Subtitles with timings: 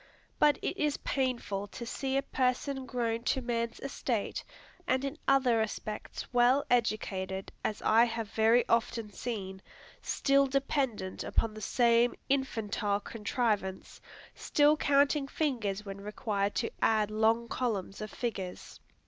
[0.39, 4.43] But it is painful to see a person grown to man's estate,
[4.87, 9.61] and in other respects well educated, as I have very often seen,
[10.01, 14.01] still dependent upon the same infantile contrivance,
[14.33, 18.79] still counting fingers when required to add long columns of figures.